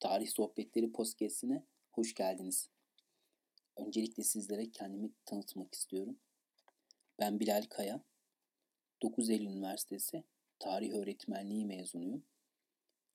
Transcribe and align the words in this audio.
Tarih 0.00 0.28
Sohbetleri 0.28 0.92
podcast'ine 0.92 1.62
hoş 1.92 2.14
geldiniz. 2.14 2.68
Öncelikle 3.76 4.22
sizlere 4.22 4.70
kendimi 4.70 5.10
tanıtmak 5.24 5.74
istiyorum. 5.74 6.18
Ben 7.18 7.40
Bilal 7.40 7.62
Kaya. 7.70 8.04
9 9.02 9.30
Eylül 9.30 9.46
Üniversitesi 9.46 10.24
Tarih 10.58 10.92
Öğretmenliği 10.92 11.66
mezunuyum. 11.66 12.24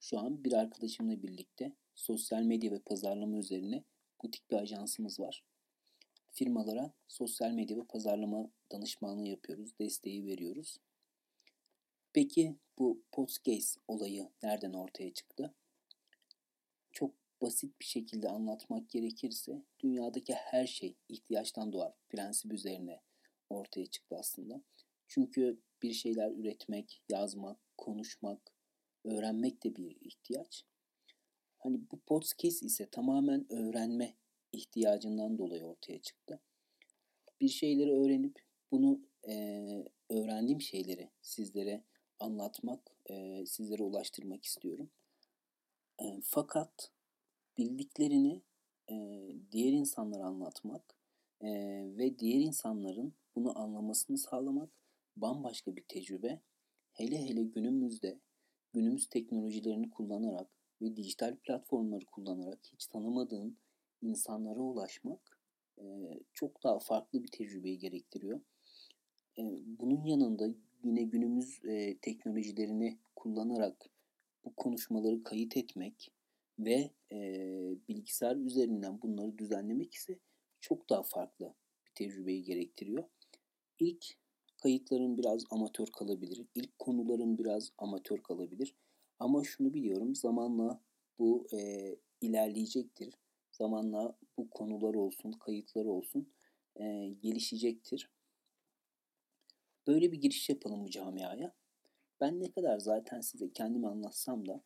Şu 0.00 0.18
an 0.18 0.44
bir 0.44 0.52
arkadaşımla 0.52 1.22
birlikte 1.22 1.72
sosyal 1.94 2.42
medya 2.42 2.70
ve 2.70 2.78
pazarlama 2.78 3.38
üzerine 3.38 3.84
butik 4.22 4.50
bir 4.50 4.56
ajansımız 4.56 5.20
var. 5.20 5.44
Firmalara 6.30 6.92
sosyal 7.08 7.50
medya 7.50 7.76
ve 7.76 7.84
pazarlama 7.84 8.50
danışmanlığı 8.72 9.28
yapıyoruz, 9.28 9.78
desteği 9.78 10.26
veriyoruz. 10.26 10.78
Peki 12.12 12.56
bu 12.78 13.02
podcast 13.12 13.78
olayı 13.88 14.30
nereden 14.42 14.72
ortaya 14.72 15.12
çıktı? 15.12 15.54
Çok 16.92 17.14
basit 17.42 17.80
bir 17.80 17.84
şekilde 17.84 18.28
anlatmak 18.28 18.90
gerekirse 18.90 19.62
dünyadaki 19.80 20.34
her 20.34 20.66
şey 20.66 20.96
ihtiyaçtan 21.08 21.72
doğar 21.72 21.92
prensip 22.08 22.52
üzerine 22.52 23.00
ortaya 23.50 23.86
çıktı 23.86 24.16
aslında. 24.18 24.62
Çünkü 25.08 25.60
bir 25.82 25.92
şeyler 25.92 26.30
üretmek, 26.30 27.02
yazmak, 27.08 27.58
konuşmak, 27.78 28.54
öğrenmek 29.04 29.64
de 29.64 29.76
bir 29.76 29.96
ihtiyaç. 30.00 30.64
Hani 31.58 31.80
bu 31.92 32.00
podcast 32.00 32.62
ise 32.62 32.88
tamamen 32.90 33.52
öğrenme 33.52 34.14
ihtiyacından 34.52 35.38
dolayı 35.38 35.64
ortaya 35.64 36.02
çıktı. 36.02 36.40
Bir 37.40 37.48
şeyleri 37.48 37.92
öğrenip 37.92 38.42
bunu 38.70 39.00
e, 39.28 39.84
öğrendiğim 40.10 40.60
şeyleri 40.60 41.10
sizlere 41.22 41.84
anlatmak, 42.20 42.96
e, 43.10 43.46
sizlere 43.46 43.82
ulaştırmak 43.82 44.44
istiyorum. 44.44 44.90
E, 46.02 46.20
fakat 46.24 46.90
bildiklerini 47.58 48.42
e, 48.90 48.94
diğer 49.52 49.72
insanlara 49.72 50.24
anlatmak 50.24 50.96
e, 51.40 51.48
ve 51.98 52.18
diğer 52.18 52.40
insanların 52.40 53.14
bunu 53.36 53.58
anlamasını 53.58 54.18
sağlamak 54.18 54.70
bambaşka 55.16 55.76
bir 55.76 55.84
tecrübe. 55.88 56.40
Hele 56.92 57.28
hele 57.28 57.42
günümüzde 57.42 58.18
günümüz 58.72 59.08
teknolojilerini 59.08 59.90
kullanarak 59.90 60.48
ve 60.82 60.96
dijital 60.96 61.36
platformları 61.36 62.06
kullanarak 62.06 62.58
hiç 62.72 62.86
tanımadığın 62.86 63.58
insanlara 64.02 64.60
ulaşmak 64.60 65.38
e, 65.78 65.84
çok 66.32 66.64
daha 66.64 66.78
farklı 66.78 67.22
bir 67.22 67.28
tecrübeyi 67.28 67.78
gerektiriyor. 67.78 68.40
E, 69.38 69.42
bunun 69.64 70.04
yanında 70.04 70.48
yine 70.84 71.02
günümüz 71.02 71.64
e, 71.64 71.98
teknolojilerini 71.98 72.98
kullanarak 73.16 73.90
bu 74.44 74.54
konuşmaları 74.56 75.22
kayıt 75.22 75.56
etmek 75.56 76.12
ve 76.58 76.90
e, 77.12 77.18
bilgisayar 77.88 78.36
üzerinden 78.36 79.02
bunları 79.02 79.38
düzenlemek 79.38 79.94
ise 79.94 80.18
çok 80.60 80.90
daha 80.90 81.02
farklı 81.02 81.54
bir 81.86 81.92
tecrübeyi 81.94 82.42
gerektiriyor. 82.42 83.04
İlk 83.78 84.04
kayıtların 84.56 85.18
biraz 85.18 85.44
amatör 85.50 85.86
kalabilir, 85.86 86.46
ilk 86.54 86.78
konuların 86.78 87.38
biraz 87.38 87.72
amatör 87.78 88.18
kalabilir. 88.22 88.74
Ama 89.18 89.44
şunu 89.44 89.74
biliyorum 89.74 90.14
zamanla 90.14 90.80
bu 91.18 91.46
e, 91.52 91.88
ilerleyecektir. 92.20 93.14
Zamanla 93.52 94.18
bu 94.38 94.50
konular 94.50 94.94
olsun, 94.94 95.32
kayıtlar 95.32 95.84
olsun 95.84 96.32
e, 96.80 97.08
gelişecektir. 97.22 98.10
Böyle 99.86 100.12
bir 100.12 100.20
giriş 100.20 100.48
yapalım 100.48 100.84
bu 100.84 100.90
camiaya. 100.90 101.54
Ben 102.22 102.40
ne 102.40 102.50
kadar 102.50 102.78
zaten 102.78 103.20
size 103.20 103.52
kendimi 103.52 103.88
anlatsam 103.88 104.48
da 104.48 104.62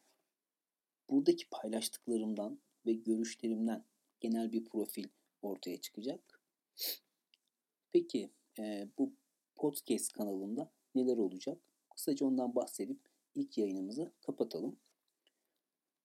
buradaki 1.11 1.49
paylaştıklarımdan 1.51 2.61
ve 2.87 2.93
görüşlerimden 2.93 3.85
genel 4.21 4.53
bir 4.53 4.65
profil 4.65 5.09
ortaya 5.43 5.81
çıkacak. 5.81 6.41
Peki 7.93 8.31
e, 8.59 8.89
bu 8.99 9.13
podcast 9.55 10.13
kanalında 10.13 10.71
neler 10.95 11.17
olacak? 11.17 11.59
Kısaca 11.95 12.27
ondan 12.27 12.55
bahsedip 12.55 13.01
ilk 13.35 13.59
yayınımızı 13.59 14.13
kapatalım. 14.21 14.77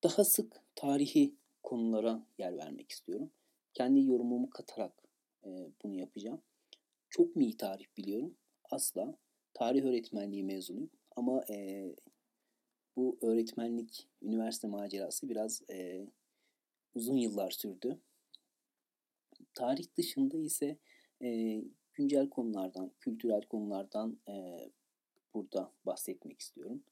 Daha 0.02 0.24
sık 0.24 0.62
tarihi 0.74 1.34
konulara 1.62 2.26
yer 2.38 2.58
vermek 2.58 2.90
istiyorum. 2.90 3.30
Kendi 3.74 4.04
yorumumu 4.04 4.50
katarak 4.50 5.02
e, 5.44 5.70
bunu 5.82 5.94
yapacağım. 5.94 6.42
Çok 7.10 7.36
mu 7.36 7.42
iyi 7.42 7.56
tarih 7.56 7.86
biliyorum 7.96 8.36
asla. 8.70 9.16
Tarih 9.54 9.84
öğretmenliği 9.84 10.44
mezunuyum 10.44 10.90
ama 11.16 11.44
e, 11.50 11.88
bu 12.96 13.18
öğretmenlik 13.22 14.08
üniversite 14.22 14.68
macerası 14.68 15.28
biraz 15.28 15.62
e, 15.70 16.06
uzun 16.94 17.16
yıllar 17.16 17.50
sürdü. 17.50 18.00
Tarih 19.54 19.86
dışında 19.96 20.36
ise 20.38 20.78
e, 21.22 21.60
güncel 21.94 22.30
konulardan, 22.30 22.92
kültürel 23.00 23.42
konulardan 23.42 24.18
e, 24.28 24.58
burada 25.34 25.72
bahsetmek 25.86 26.40
istiyorum. 26.40 26.82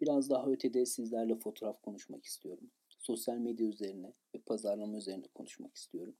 Biraz 0.00 0.30
daha 0.30 0.46
ötede 0.46 0.86
sizlerle 0.86 1.36
fotoğraf 1.36 1.82
konuşmak 1.82 2.24
istiyorum. 2.24 2.70
Sosyal 2.98 3.36
medya 3.36 3.66
üzerine 3.66 4.12
ve 4.34 4.38
pazarlama 4.38 4.96
üzerine 4.96 5.26
konuşmak 5.34 5.76
istiyorum. 5.76 6.16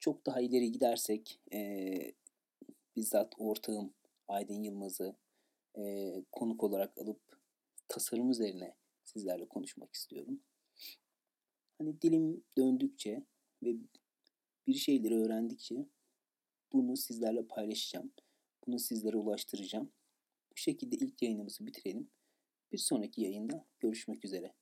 Çok 0.00 0.26
daha 0.26 0.40
ileri 0.40 0.72
gidersek 0.72 1.40
e, 1.52 2.12
bizzat 2.96 3.34
ortağım 3.38 3.94
Aydın 4.28 4.62
Yılmaz'ı 4.62 5.16
e, 5.76 6.14
konuk 6.32 6.64
olarak 6.64 6.98
alıp 6.98 7.20
tasarım 7.88 8.30
üzerine 8.30 8.76
sizlerle 9.04 9.48
konuşmak 9.48 9.94
istiyorum. 9.94 10.40
Hani 11.78 12.02
dilim 12.02 12.44
döndükçe 12.58 13.26
ve 13.62 13.76
bir 14.66 14.74
şeyleri 14.74 15.14
öğrendikçe 15.14 15.86
bunu 16.72 16.96
sizlerle 16.96 17.46
paylaşacağım. 17.46 18.12
Bunu 18.66 18.78
sizlere 18.78 19.16
ulaştıracağım. 19.16 19.92
Bu 20.52 20.56
şekilde 20.56 20.96
ilk 20.96 21.22
yayınımızı 21.22 21.66
bitirelim. 21.66 22.10
Bir 22.72 22.78
sonraki 22.78 23.22
yayında 23.22 23.66
görüşmek 23.80 24.24
üzere. 24.24 24.54